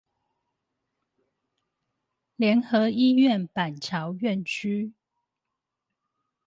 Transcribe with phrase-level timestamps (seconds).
[2.35, 4.93] 聯合醫院板橋院區